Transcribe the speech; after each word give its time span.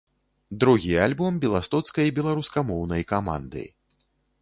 Другі 0.63 0.95
альбом 1.09 1.37
беластоцкай 1.45 2.07
беларускамоўнай 2.17 3.09
каманды. 3.15 3.63